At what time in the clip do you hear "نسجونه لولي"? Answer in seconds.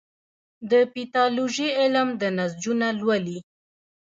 2.37-3.39